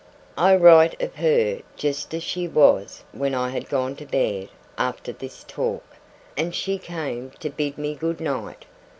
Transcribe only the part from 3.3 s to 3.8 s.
I had